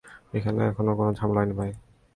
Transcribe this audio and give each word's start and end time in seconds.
এখানে 0.33 0.59
এখনো 0.67 0.91
কোনো 0.95 1.11
ঝামেলা 1.13 1.39
হয়নি, 1.41 1.53
ভাই। 1.59 1.71